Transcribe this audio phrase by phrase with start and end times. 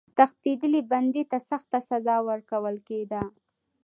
[0.17, 3.21] تښتېدلي بندي ته سخته سزا ورکول کېده.